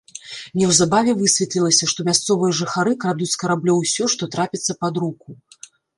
[0.59, 5.29] Неўзабаве высветлілася, што мясцовыя жыхары крадуць з караблёў усё, што трапіцца пад руку.